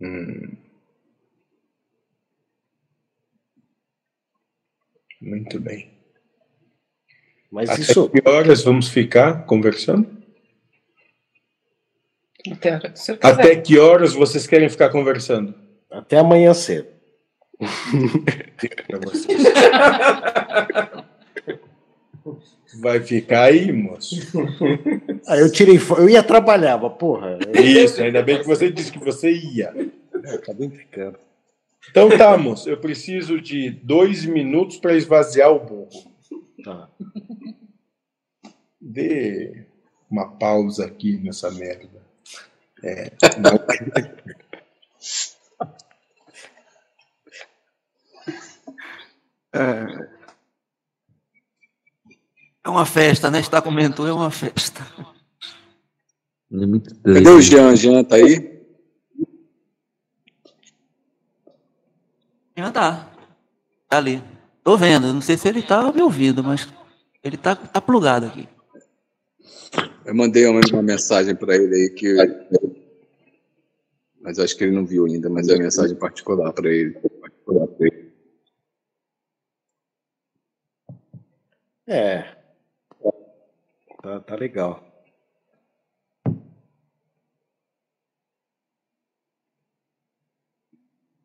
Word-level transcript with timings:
Hum. 0.00 0.56
Muito 5.20 5.60
bem. 5.60 5.90
Mas 7.50 7.68
Até 7.68 7.82
isso. 7.82 8.08
que 8.08 8.26
horas 8.26 8.62
vamos 8.62 8.88
ficar 8.88 9.44
conversando? 9.44 10.08
Até. 12.50 12.80
Até 13.22 13.56
que 13.56 13.78
horas 13.78 14.14
vocês 14.14 14.46
querem 14.46 14.70
ficar 14.70 14.88
conversando? 14.88 15.54
Até 15.90 16.18
amanhã 16.18 16.54
cedo. 16.54 16.88
Vai 22.80 23.00
ficar 23.00 23.44
aí, 23.44 23.72
moço? 23.72 24.16
Ah, 25.26 25.36
eu 25.38 25.50
tirei 25.50 25.78
Eu 25.98 26.08
ia 26.08 26.22
trabalhar, 26.22 26.78
mas 26.80 26.92
porra. 26.96 27.38
eu- 27.54 27.62
Isso, 27.64 28.02
ainda 28.02 28.22
bem 28.22 28.38
que 28.40 28.46
você 28.46 28.70
disse 28.70 28.92
que 28.92 28.98
você 28.98 29.30
ia. 29.32 29.72
eu 30.22 30.34
acabei 30.34 30.68
ficando. 30.70 31.18
Então 31.90 32.08
tá, 32.16 32.36
moço, 32.36 32.68
eu 32.68 32.76
preciso 32.78 33.40
de 33.40 33.70
dois 33.70 34.24
minutos 34.24 34.76
para 34.76 34.94
esvaziar 34.94 35.50
o 35.50 35.60
burro. 35.60 35.88
Tá. 36.62 36.88
Dê 38.80 39.64
uma 40.10 40.28
pausa 40.36 40.86
aqui 40.86 41.16
nessa 41.18 41.50
merda. 41.50 41.88
É, 42.82 43.10
não- 43.38 43.58
É 49.52 50.19
uma 52.68 52.84
festa, 52.84 53.30
né? 53.30 53.40
Está 53.40 53.62
comentou, 53.62 54.06
é 54.06 54.12
uma 54.12 54.30
festa. 54.30 54.86
É 56.52 56.66
muito 56.66 56.94
Cadê 56.96 57.20
doido. 57.20 57.36
o 57.36 57.40
Jean? 57.40 57.76
Jean 57.76 58.04
tá 58.04 58.16
aí? 58.16 58.60
Já 62.56 62.70
tá. 62.70 63.10
Tá 63.88 63.96
ali. 63.96 64.22
Tô 64.62 64.76
vendo. 64.76 65.12
Não 65.12 65.20
sei 65.20 65.36
se 65.36 65.48
ele 65.48 65.62
tá 65.62 65.90
me 65.92 66.02
ouvindo, 66.02 66.42
mas 66.44 66.68
ele 67.22 67.36
tá, 67.36 67.56
tá 67.56 67.80
plugado 67.80 68.26
aqui. 68.26 68.48
Eu 70.04 70.14
mandei 70.14 70.46
uma, 70.46 70.60
uma 70.72 70.82
mensagem 70.82 71.34
para 71.34 71.54
ele 71.56 71.74
aí 71.74 71.90
que. 71.90 72.16
Mas 74.20 74.38
acho 74.38 74.56
que 74.56 74.64
ele 74.64 74.74
não 74.76 74.84
viu 74.84 75.06
ainda, 75.06 75.30
mas 75.30 75.48
é 75.48 75.54
uma 75.54 75.62
mensagem 75.62 75.96
particular 75.96 76.52
para 76.52 76.68
ele. 76.68 76.90
Particular 77.20 77.66
pra 77.68 77.86
ele. 77.86 78.12
É. 81.86 82.39
Tá, 84.02 84.20
tá 84.20 84.34
legal. 84.34 84.82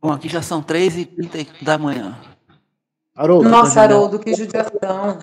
Bom, 0.01 0.11
aqui 0.11 0.27
já 0.29 0.41
são 0.41 0.61
3h30 0.61 1.63
da 1.63 1.77
manhã. 1.77 2.19
Haroldo, 3.15 3.49
Nossa, 3.49 3.81
Haroldo, 3.81 4.19
que 4.19 4.35
judiação. 4.35 5.19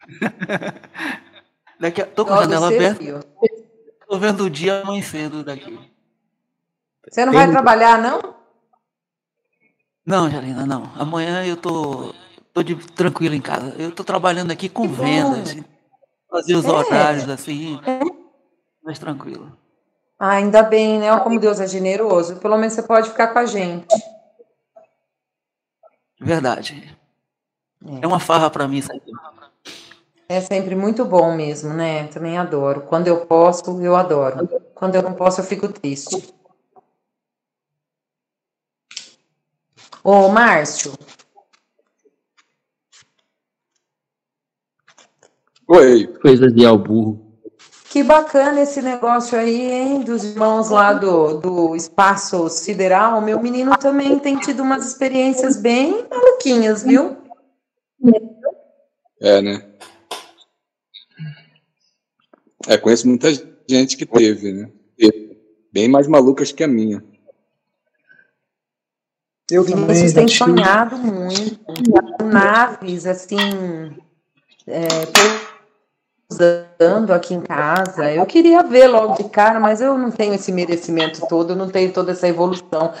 Daqui 1.80 2.00
a... 2.02 2.06
Tô 2.06 2.24
com 2.24 2.32
a 2.32 2.42
janela 2.42 2.68
aberta, 2.68 3.26
tô 4.08 4.18
vendo 4.18 4.44
o 4.44 4.50
dia 4.50 4.80
amanhecendo 4.80 5.42
daqui. 5.42 5.76
Você 7.10 7.26
não 7.26 7.32
Tem- 7.32 7.42
vai 7.42 7.50
trabalhar, 7.50 8.00
não? 8.00 8.34
Não, 10.06 10.30
Jalina, 10.30 10.64
não. 10.64 10.92
Amanhã 10.94 11.44
eu 11.44 11.56
tô, 11.56 12.14
tô 12.52 12.62
de, 12.62 12.76
tranquilo 12.76 13.34
em 13.34 13.40
casa. 13.40 13.74
Eu 13.76 13.90
tô 13.90 14.04
trabalhando 14.04 14.52
aqui 14.52 14.68
com 14.68 14.82
Que 14.88 14.94
bom. 14.94 15.34
Fazer 16.34 16.56
os 16.56 16.64
É. 16.64 16.68
horários 16.68 17.28
assim. 17.28 17.80
Mais 18.82 18.98
tranquilo. 18.98 19.56
Ah, 20.18 20.30
ainda 20.30 20.64
bem, 20.64 20.98
né? 20.98 21.12
Olha 21.12 21.20
Como 21.20 21.38
Deus 21.38 21.60
é 21.60 21.66
generoso. 21.68 22.36
Pelo 22.40 22.58
menos 22.58 22.72
você 22.74 22.82
pode 22.82 23.08
ficar 23.08 23.28
com 23.28 23.38
a 23.38 23.46
gente. 23.46 23.86
Verdade. 26.20 26.98
É 28.02 28.06
uma 28.06 28.18
farra 28.18 28.50
pra 28.50 28.66
mim. 28.66 28.82
É 30.28 30.40
sempre 30.40 30.74
muito 30.74 31.04
bom 31.04 31.36
mesmo, 31.36 31.72
né? 31.72 32.08
Também 32.08 32.36
adoro. 32.36 32.80
Quando 32.80 33.06
eu 33.06 33.26
posso, 33.26 33.80
eu 33.80 33.94
adoro. 33.94 34.48
Quando 34.74 34.96
eu 34.96 35.02
não 35.02 35.14
posso, 35.14 35.40
eu 35.40 35.44
fico 35.44 35.68
triste. 35.68 36.34
Ô, 40.02 40.28
Márcio, 40.30 40.94
Oi. 45.74 46.06
Coisa 46.22 46.48
de 46.52 46.64
alburro. 46.64 47.20
que 47.90 48.04
bacana 48.04 48.60
esse 48.62 48.80
negócio 48.80 49.36
aí, 49.36 49.72
hein? 49.72 50.00
Dos 50.02 50.22
irmãos 50.22 50.70
lá 50.70 50.92
do, 50.92 51.38
do 51.40 51.74
Espaço 51.74 52.48
Sideral. 52.48 53.20
Meu 53.20 53.42
menino 53.42 53.76
também 53.76 54.16
tem 54.20 54.38
tido 54.38 54.62
umas 54.62 54.86
experiências 54.86 55.56
bem 55.56 56.06
maluquinhas, 56.08 56.84
viu? 56.84 57.16
É, 59.20 59.42
né? 59.42 59.66
É, 62.68 62.76
conheço 62.76 63.08
muita 63.08 63.28
gente 63.68 63.96
que 63.96 64.06
teve, 64.06 64.52
né? 64.52 64.70
Bem 65.72 65.88
mais 65.88 66.06
malucas 66.06 66.52
que 66.52 66.62
a 66.62 66.68
minha. 66.68 67.02
Eu 69.50 69.64
Vinícius 69.64 70.12
tem 70.12 70.28
sonhado 70.28 70.96
muito. 70.96 71.58
Naves, 72.24 73.06
assim, 73.06 73.36
é, 74.66 74.88
pousando 76.38 77.12
aqui 77.12 77.34
em 77.34 77.40
casa. 77.40 78.10
Eu 78.12 78.26
queria 78.26 78.62
ver 78.62 78.88
logo 78.88 79.14
de 79.14 79.28
cara, 79.28 79.60
mas 79.60 79.80
eu 79.80 79.96
não 79.96 80.10
tenho 80.10 80.34
esse 80.34 80.52
merecimento 80.52 81.26
todo, 81.28 81.52
eu 81.52 81.56
não 81.56 81.68
tenho 81.68 81.92
toda 81.92 82.12
essa 82.12 82.28
evolução. 82.28 82.92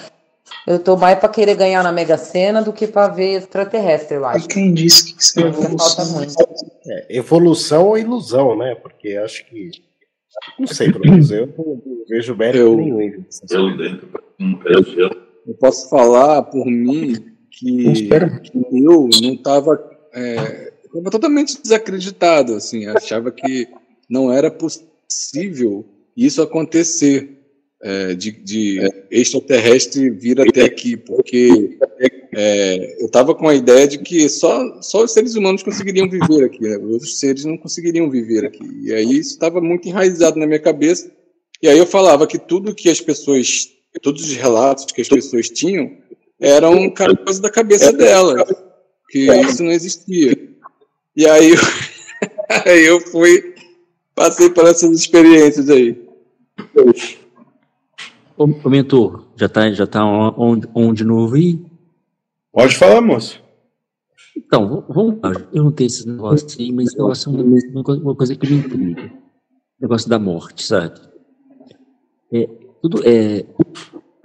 Eu 0.66 0.78
tô 0.78 0.96
mais 0.96 1.18
para 1.18 1.28
querer 1.28 1.54
ganhar 1.56 1.82
na 1.82 1.90
Mega 1.92 2.16
Sena 2.18 2.62
do 2.62 2.72
que 2.72 2.86
para 2.86 3.08
ver 3.08 3.36
extraterrestre, 3.38 4.16
eu 4.16 4.24
acho. 4.26 4.44
E 4.44 4.48
quem 4.48 4.72
disse 4.72 5.14
que 5.14 5.22
isso 5.22 5.40
é 5.40 5.48
evolução? 5.48 6.06
muito. 6.12 6.34
É, 6.86 7.16
evolução 7.16 7.86
ou 7.88 7.98
ilusão, 7.98 8.56
né? 8.56 8.74
Porque 8.74 9.16
acho 9.16 9.44
que. 9.46 9.70
Não 10.58 10.66
sei, 10.66 10.90
pelo 10.92 11.04
menos 11.08 11.30
eu 11.30 11.46
não 11.56 11.80
vejo 12.08 12.34
mérito 12.36 12.58
Eu- 12.64 12.76
nenhum. 12.76 13.00
em- 13.00 13.24
Eu 15.46 15.54
posso 15.60 15.88
falar 15.88 16.42
por 16.42 16.66
mim 16.66 17.14
que, 17.50 18.08
que 18.08 18.08
eu 18.84 19.08
não 19.22 19.32
estava 19.32 19.78
estava 20.98 21.10
totalmente 21.10 21.60
desacreditado, 21.60 22.54
assim, 22.54 22.86
achava 22.86 23.30
que 23.30 23.68
não 24.08 24.32
era 24.32 24.50
possível 24.50 25.84
isso 26.16 26.40
acontecer, 26.42 27.34
é, 27.82 28.14
de, 28.14 28.32
de 28.32 28.80
extraterrestre 29.10 30.08
vir 30.08 30.40
até 30.40 30.62
aqui, 30.62 30.96
porque 30.96 31.76
é, 32.34 33.02
eu 33.02 33.06
estava 33.06 33.34
com 33.34 33.46
a 33.46 33.54
ideia 33.54 33.86
de 33.86 33.98
que 33.98 34.28
só, 34.28 34.80
só 34.80 35.04
os 35.04 35.12
seres 35.12 35.34
humanos 35.34 35.62
conseguiriam 35.62 36.08
viver 36.08 36.44
aqui, 36.44 36.62
né? 36.62 36.78
os 36.78 36.92
outros 36.92 37.18
seres 37.18 37.44
não 37.44 37.58
conseguiriam 37.58 38.08
viver 38.08 38.46
aqui. 38.46 38.64
E 38.82 38.92
aí 38.92 39.18
isso 39.18 39.32
estava 39.32 39.60
muito 39.60 39.86
enraizado 39.86 40.38
na 40.38 40.46
minha 40.46 40.58
cabeça. 40.58 41.10
E 41.62 41.68
aí 41.68 41.78
eu 41.78 41.86
falava 41.86 42.26
que 42.26 42.38
tudo 42.38 42.74
que 42.74 42.88
as 42.88 43.00
pessoas, 43.00 43.68
todos 44.00 44.22
os 44.24 44.34
relatos 44.34 44.86
que 44.86 45.02
as 45.02 45.08
pessoas 45.08 45.50
tinham, 45.50 45.90
eram 46.40 46.90
coisa 47.24 47.40
da 47.40 47.50
cabeça 47.50 47.92
delas, 47.92 48.50
que 49.10 49.30
isso 49.30 49.62
não 49.62 49.70
existia. 49.70 50.33
E 51.16 51.26
aí 51.26 51.50
eu, 51.50 51.56
aí 52.66 52.84
eu 52.86 53.00
fui, 53.00 53.54
passei 54.14 54.50
por 54.50 54.64
essas 54.66 54.90
experiências 54.98 55.68
aí. 55.70 56.02
Ô, 58.36 58.44
ô 58.44 58.68
mentor, 58.70 59.24
já 59.36 59.48
tá, 59.48 59.70
já 59.72 59.86
tá 59.86 60.04
on, 60.04 60.60
on 60.74 60.92
de 60.92 61.04
novo 61.04 61.36
aí? 61.36 61.60
Pode 62.52 62.76
falar, 62.76 63.00
moço. 63.00 63.42
Então, 64.36 64.84
vamos 64.88 65.20
lá. 65.22 65.32
Eu 65.52 65.64
não 65.64 65.72
tenho 65.72 65.86
esses 65.86 66.04
negócios 66.04 66.58
aí, 66.58 66.72
mas 66.72 66.88
esse 66.88 66.96
negócio 66.96 67.28
é 67.30 67.32
uma, 67.32 67.42
uma 67.72 67.84
coisa- 67.84 68.02
uma 68.02 68.16
coisa 68.16 68.34
que 68.36 68.46
me 68.50 68.56
intriga. 68.58 69.12
O 69.78 69.82
negócio 69.82 70.08
da 70.08 70.18
morte, 70.18 70.64
sabe? 70.64 71.00
É, 72.32 72.48
tudo 72.82 73.00
é. 73.04 73.44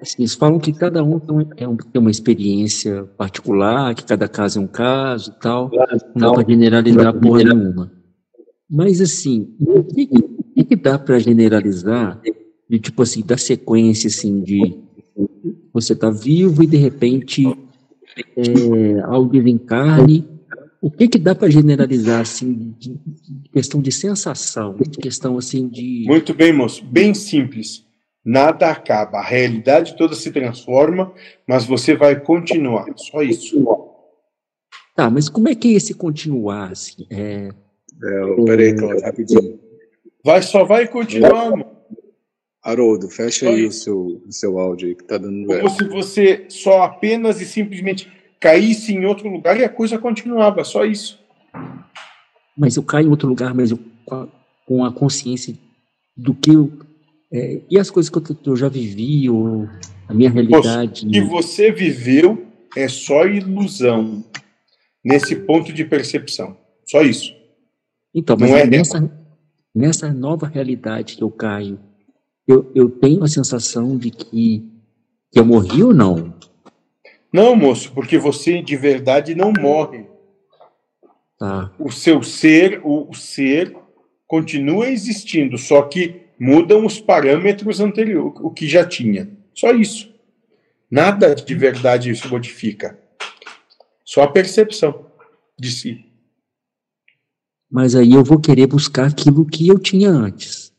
Assim, 0.02 0.16
eles 0.20 0.34
falam 0.34 0.60
que 0.60 0.72
cada 0.72 1.04
um 1.04 1.20
tem, 1.20 1.48
é 1.58 1.68
um- 1.68 1.76
tem 1.76 2.00
uma 2.02 2.12
experiência 2.12 3.04
particular, 3.18 3.94
que 3.94 4.04
cada 4.06 4.28
caso 4.28 4.60
é 4.60 4.62
um 4.62 4.68
caso 4.68 5.32
e 5.36 5.40
tal. 5.42 5.70
Não 6.16 6.32
dá 6.32 6.34
pra 6.34 6.46
generalizar 6.50 7.14
porra 7.20 7.44
nenhuma. 7.44 7.92
Mas, 8.70 9.02
assim, 9.02 9.56
o 9.60 9.84
que, 9.84 10.06
que- 10.08 10.64
que, 10.64 10.76
dá 10.76 10.98
pra 11.00 11.18
generalizar 11.20 12.22
de, 12.70 12.80
tipo 12.80 13.02
assim, 13.02 13.22
da 13.24 13.38
sequência, 13.38 14.08
assim, 14.08 14.42
de 14.42 14.78
você 15.74 15.96
tá 15.96 16.10
vivo 16.12 16.64
e, 16.64 16.68
de 16.68 16.78
repente, 16.78 17.46
é, 18.38 19.00
ao 19.04 19.26
desencarne, 19.26 20.26
o 20.82 20.90
que 20.90 21.08
que 21.08 21.18
dá 21.20 21.36
para 21.36 21.50
generalizar 21.50 22.22
assim 22.22 22.74
de, 22.80 22.90
de 22.90 23.50
questão 23.52 23.82
de 23.82 23.92
sensação, 23.92 24.78
de 24.78 24.98
questão 24.98 25.38
assim 25.38 25.68
de 25.68 26.06
Muito 26.08 26.34
bem, 26.34 26.54
moço. 26.54 26.84
Bem 26.86 27.14
simples. 27.14 27.86
Nada 28.24 28.70
acaba. 28.70 29.20
A 29.20 29.24
realidade 29.24 29.96
toda 29.98 30.16
se 30.16 30.32
transforma, 30.32 31.14
mas 31.48 31.66
você 31.66 31.96
vai 31.96 32.20
continuar. 32.20 32.86
Só 32.96 33.22
isso. 33.22 33.64
tá, 34.96 35.10
mas 35.10 35.30
como 35.30 35.48
é 35.50 35.56
que 35.56 35.74
é 35.74 35.78
esse 35.78 35.94
continuar 35.94 36.72
assim? 36.72 37.08
É, 37.10 37.50
É, 38.04 38.44
peraí, 38.46 38.76
Cláudio, 38.76 39.04
rapidinho. 39.04 39.60
Vai, 40.24 40.42
só 40.42 40.64
vai 40.64 40.88
continuar, 40.88 41.52
mano. 41.52 41.80
Haroldo, 42.62 43.10
fecha 43.10 43.50
aí 43.50 43.66
o 43.66 43.72
seu, 43.72 44.22
o 44.28 44.32
seu 44.32 44.60
áudio 44.60 44.90
aí 44.90 44.96
que 44.96 45.04
tá 45.06 45.18
dando 45.18 45.48
Como 45.48 45.70
se 45.70 45.86
você 45.86 46.46
só 46.50 46.84
apenas 46.84 47.40
e 47.40 47.46
simplesmente 47.46 48.12
caísse 48.40 48.94
em 48.94 49.06
outro 49.06 49.30
lugar 49.30 49.58
e 49.58 49.64
a 49.64 49.70
coisa 49.70 49.98
continuava, 49.98 50.64
só 50.64 50.86
isso. 50.86 51.20
Mas 52.58 52.76
eu 52.76 52.84
caio 52.84 53.08
em 53.08 53.10
outro 53.10 53.28
lugar, 53.28 53.54
mas 53.54 53.72
eu, 53.72 53.80
com, 54.06 54.16
a, 54.16 54.28
com 54.66 54.86
a 54.86 54.92
consciência 54.92 55.56
do 56.16 56.34
que 56.34 56.52
eu. 56.52 56.72
É, 57.32 57.62
e 57.70 57.78
as 57.78 57.92
coisas 57.92 58.10
que 58.10 58.18
eu, 58.18 58.38
eu 58.46 58.56
já 58.56 58.68
vivi, 58.68 59.30
ou 59.30 59.68
a 60.08 60.14
minha 60.14 60.30
realidade. 60.30 61.06
O 61.06 61.12
que 61.12 61.22
você 61.22 61.72
viveu 61.72 62.48
é 62.76 62.88
só 62.88 63.26
ilusão 63.26 64.24
nesse 65.04 65.36
ponto 65.36 65.72
de 65.72 65.86
percepção. 65.86 66.58
Só 66.86 67.02
isso. 67.02 67.36
Então, 68.14 68.36
mas 68.40 68.50
Não 68.50 68.58
é 68.58 68.66
nessa, 68.66 69.12
nessa 69.74 70.12
nova 70.12 70.48
realidade 70.48 71.16
que 71.16 71.24
eu 71.24 71.30
caio, 71.30 71.80
eu, 72.48 72.72
eu 72.74 72.90
tenho 72.90 73.24
a 73.24 73.28
sensação 73.28 73.96
de 73.96 74.10
que, 74.10 74.68
que 75.32 75.40
eu 75.40 75.46
morri 75.46 75.84
ou 75.84 75.94
não? 75.94 76.34
Não, 77.32 77.56
moço, 77.56 77.92
porque 77.92 78.18
você 78.18 78.60
de 78.60 78.76
verdade 78.76 79.36
não 79.36 79.54
morre. 79.54 80.08
Tá. 81.38 81.72
O 81.78 81.92
seu 81.92 82.24
ser, 82.24 82.82
o 82.84 83.14
ser 83.14 83.76
continua 84.26 84.90
existindo, 84.90 85.58
só 85.58 85.84
que 85.84 86.29
mudam 86.40 86.86
os 86.86 87.00
parâmetros 87.00 87.80
anteriores, 87.80 88.40
o 88.42 88.50
que 88.50 88.68
já 88.68 88.86
tinha. 88.86 89.30
Só 89.54 89.72
isso. 89.72 90.10
Nada 90.90 91.36
de 91.36 91.54
verdade 91.54 92.16
se 92.16 92.28
modifica. 92.28 92.98
Só 94.06 94.24
a 94.24 94.32
percepção 94.32 95.06
de 95.60 95.72
si. 95.72 96.06
Mas 97.70 97.94
aí 97.94 98.14
eu 98.14 98.24
vou 98.24 98.40
querer 98.40 98.66
buscar 98.66 99.08
aquilo 99.08 99.46
que 99.46 99.68
eu 99.68 99.78
tinha 99.78 100.10
antes. 100.10 100.74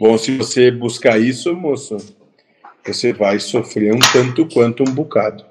Bom, 0.00 0.18
se 0.18 0.36
você 0.36 0.70
buscar 0.70 1.20
isso, 1.20 1.54
moço, 1.54 1.96
você 2.84 3.12
vai 3.12 3.38
sofrer 3.38 3.94
um 3.94 4.00
tanto 4.12 4.48
quanto 4.48 4.82
um 4.82 4.92
bocado. 4.92 5.44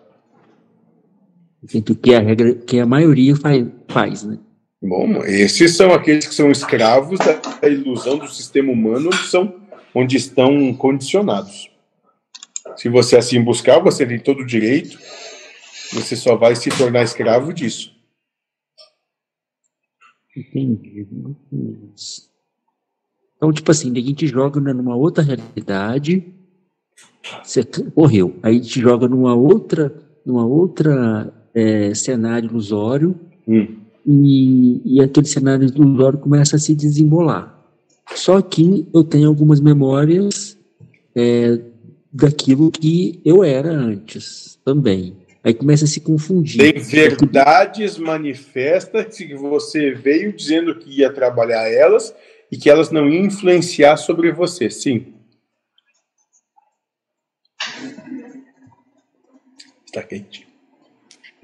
Feito 1.66 1.96
que 1.96 2.14
a 2.14 2.20
regra, 2.20 2.56
que 2.56 2.80
a 2.80 2.86
maioria 2.86 3.36
faz, 3.36 3.66
faz 3.88 4.24
né? 4.24 4.40
Bom, 4.82 5.24
esses 5.26 5.76
são 5.76 5.94
aqueles 5.94 6.26
que 6.26 6.34
são 6.34 6.50
escravos 6.50 7.20
da 7.20 7.68
ilusão 7.70 8.18
do 8.18 8.28
sistema 8.28 8.72
humano, 8.72 9.10
onde, 9.14 9.28
são, 9.28 9.62
onde 9.94 10.18
estão 10.18 10.74
condicionados. 10.74 11.70
Se 12.76 12.90
você 12.90 13.16
assim 13.16 13.44
buscar, 13.44 13.80
você 13.80 14.08
tem 14.08 14.20
todo 14.20 14.42
o 14.42 14.46
direito, 14.46 14.98
você 15.94 16.16
só 16.16 16.36
vai 16.36 16.56
se 16.56 16.70
tornar 16.70 17.04
escravo 17.04 17.54
disso. 17.54 17.96
Entendi. 20.36 21.08
Então, 23.36 23.54
tipo 23.54 23.70
assim, 23.70 23.92
a 23.92 24.02
gente 24.02 24.26
joga 24.26 24.60
numa 24.60 24.96
outra 24.96 25.24
realidade, 25.24 26.34
você 27.44 27.62
morreu. 27.96 28.36
Aí 28.42 28.56
a 28.58 28.62
gente 28.62 28.80
joga 28.80 29.08
numa 29.08 29.36
outra, 29.36 29.94
numa 30.26 30.46
outra 30.46 31.32
é, 31.54 31.94
cenário 31.94 32.50
ilusório, 32.50 33.20
Hum. 33.48 33.81
E, 34.06 34.82
e 34.98 35.02
aquele 35.02 35.28
cenário 35.28 35.68
ilusório 35.68 36.20
começa 36.20 36.56
a 36.56 36.60
se 36.60 36.76
desembolar. 36.76 37.60
Só 38.16 38.42
que 38.42 38.88
eu 38.94 39.04
tenho 39.04 39.28
algumas 39.28 39.60
memórias 39.60 40.58
é, 41.16 41.60
daquilo 42.12 42.72
que 42.72 43.22
eu 43.24 43.44
era 43.44 43.72
antes 43.72 44.60
também. 44.66 45.16
Aí 45.44 45.54
começa 45.54 45.86
a 45.86 45.88
se 45.88 46.00
confundir. 46.00 46.58
Tem 46.58 46.82
verdades 46.82 47.98
manifestas 47.98 49.18
que 49.18 49.34
você 49.34 49.92
veio 49.92 50.32
dizendo 50.32 50.76
que 50.76 51.00
ia 51.00 51.12
trabalhar 51.12 51.68
elas 51.68 52.14
e 52.52 52.58
que 52.58 52.70
elas 52.70 52.92
não 52.92 53.10
iam 53.10 53.26
influenciar 53.26 53.98
sobre 53.98 54.32
você, 54.32 54.70
sim. 54.70 55.14
Está 59.86 60.04
quente. 60.04 60.48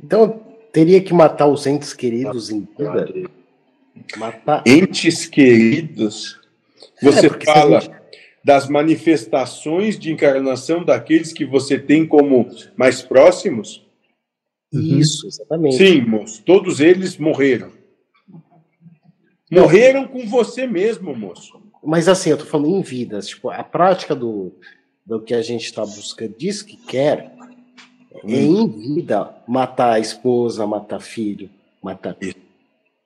Então, 0.01 0.56
teria 0.77 1.01
que 1.01 1.11
matar 1.11 1.47
os 1.47 1.65
entes 1.65 1.91
queridos 1.91 2.51
em 2.51 2.59
vida? 2.77 3.09
Matar. 4.15 4.61
Entes 4.63 5.25
queridos, 5.25 6.39
você 7.01 7.25
É, 7.25 7.29
fala 7.43 7.79
gente- 7.81 7.95
das 8.43 8.69
manifestações 8.69 9.97
de 9.97 10.11
encarnação 10.11 10.85
daqueles 10.85 11.33
que 11.33 11.43
você 11.43 11.79
tem 11.79 12.05
como 12.05 12.47
mais 12.75 13.01
próximos? 13.01 13.83
Isso, 14.71 15.25
exatamente. 15.25 15.77
Sim, 15.77 16.01
moço. 16.01 16.43
Todos 16.43 16.79
eles 16.79 17.17
morreram. 17.17 17.71
Morreram 19.51 20.07
com 20.07 20.27
você 20.27 20.67
mesmo, 20.67 21.15
moço. 21.15 21.59
Mas 21.83 22.07
assim, 22.07 22.29
eu 22.29 22.37
tô 22.37 22.45
falando 22.45 22.69
em 22.69 22.81
vidas. 22.83 23.29
Tipo, 23.29 23.49
a 23.49 23.63
prática 23.63 24.13
do, 24.13 24.53
do 25.03 25.19
que 25.21 25.33
a 25.33 25.41
gente 25.41 25.65
está 25.65 25.81
buscando, 25.83 26.35
diz 26.37 26.61
que 26.61 26.77
quer, 26.77 27.33
é 28.23 28.31
em 28.41 28.67
vida 28.67 29.35
matar 29.47 29.93
a 29.93 29.99
esposa, 29.99 30.65
matar 30.65 30.99
filho, 30.99 31.49
matar. 31.81 32.15
Isso. 32.21 32.35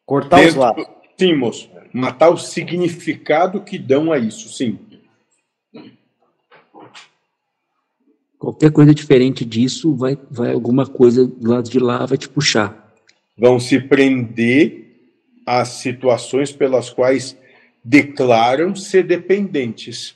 Cortar 0.06 0.40
os 0.40 0.46
Dentro- 0.46 0.60
laços. 0.60 0.86
Sim, 1.20 1.36
moço. 1.36 1.70
Matar 1.94 2.30
o 2.30 2.38
significado 2.38 3.62
que 3.62 3.78
dão 3.78 4.12
a 4.12 4.18
isso, 4.18 4.50
sim. 4.50 4.80
Qualquer 8.40 8.72
coisa 8.72 8.94
diferente 8.94 9.46
disso, 9.46 9.94
vai, 9.96 10.18
vai 10.30 10.52
alguma 10.54 10.88
coisa 10.88 11.28
do 11.28 11.52
lado 11.52 11.70
de 11.70 11.78
lá 11.80 12.06
vai 12.06 12.18
te 12.18 12.28
puxar. 12.28 12.92
Vão 13.38 13.60
se 13.60 13.80
prender 13.80 14.96
às 15.46 15.68
situações 15.70 16.52
pelas 16.52 16.90
quais 16.90 17.38
declaram 17.84 18.76
ser 18.76 19.04
dependentes. 19.04 20.16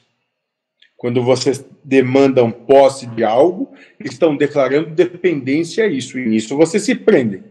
Quando 0.97 1.21
vocês 1.23 1.63
demandam 1.83 2.49
posse 2.51 3.05
de 3.07 3.23
algo, 3.23 3.73
estão 3.99 4.35
declarando 4.35 4.91
dependência 4.95 5.83
a 5.83 5.87
isso. 5.87 6.17
E 6.17 6.25
nisso 6.25 6.55
vocês 6.55 6.83
se 6.83 6.95
prendem. 6.95 7.43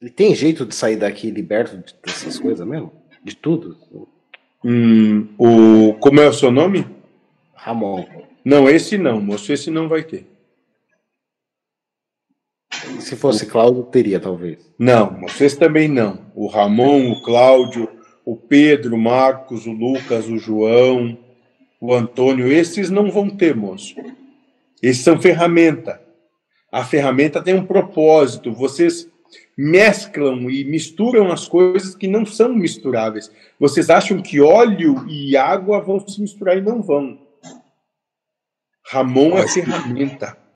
E 0.00 0.10
tem 0.10 0.34
jeito 0.34 0.64
de 0.66 0.74
sair 0.74 0.96
daqui 0.96 1.30
liberto 1.30 1.78
de- 1.78 1.94
dessas 2.04 2.38
coisas 2.38 2.66
mesmo? 2.66 2.92
De 3.22 3.34
tudo? 3.34 4.08
Hum, 4.64 5.28
o, 5.38 5.94
como 5.94 6.20
é 6.20 6.28
o 6.28 6.32
seu 6.32 6.50
nome? 6.50 6.86
Ramon. 7.54 8.06
Não, 8.44 8.68
esse 8.68 8.98
não, 8.98 9.20
moço. 9.20 9.52
Esse 9.52 9.70
não 9.70 9.88
vai 9.88 10.02
ter. 10.04 10.26
Se 13.00 13.16
fosse 13.16 13.46
Cláudio, 13.46 13.84
teria, 13.84 14.20
talvez. 14.20 14.58
Não, 14.78 15.20
vocês 15.22 15.56
também 15.56 15.88
não. 15.88 16.30
O 16.34 16.46
Ramon, 16.46 17.10
o 17.12 17.22
Cláudio, 17.22 17.88
o 18.24 18.36
Pedro, 18.36 18.96
o 18.96 18.98
Marcos, 18.98 19.66
o 19.66 19.72
Lucas, 19.72 20.26
o 20.26 20.38
João, 20.38 21.18
o 21.80 21.92
Antônio, 21.92 22.50
esses 22.50 22.88
não 22.90 23.10
vão 23.10 23.28
ter, 23.28 23.54
moço. 23.54 23.94
Esses 24.82 25.04
são 25.04 25.20
ferramenta. 25.20 26.00
A 26.72 26.84
ferramenta 26.84 27.42
tem 27.42 27.54
um 27.54 27.66
propósito. 27.66 28.52
Vocês 28.52 29.08
mesclam 29.56 30.50
e 30.50 30.64
misturam 30.64 31.30
as 31.30 31.46
coisas 31.46 31.94
que 31.94 32.08
não 32.08 32.24
são 32.24 32.54
misturáveis. 32.54 33.30
Vocês 33.60 33.90
acham 33.90 34.20
que 34.20 34.40
óleo 34.40 35.06
e 35.08 35.36
água 35.36 35.80
vão 35.80 36.00
se 36.06 36.20
misturar 36.20 36.56
e 36.56 36.62
não 36.62 36.82
vão. 36.82 37.18
Ramon 38.86 39.38
é 39.38 39.46
ferramenta. 39.48 40.43